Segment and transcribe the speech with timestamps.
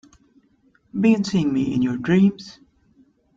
[0.99, 2.57] Been seeing me in your dreams?